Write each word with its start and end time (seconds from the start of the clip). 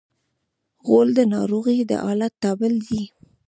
غول 0.85 1.09
د 1.17 1.19
ناروغ 1.33 1.65
د 1.89 1.91
حالت 2.03 2.33
تابل 2.43 2.73
دی. 2.87 3.03